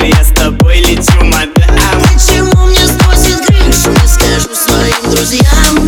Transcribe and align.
крыше 0.00 0.14
Я 0.16 0.24
с 0.24 0.30
тобой 0.30 0.78
лечу, 0.80 1.24
мадам 1.24 2.02
Почему 2.12 2.66
мне 2.66 2.86
сносит 2.86 3.46
крышу? 3.46 3.92
Я 3.92 4.08
скажу 4.08 4.54
своим 4.54 5.10
друзьям 5.10 5.79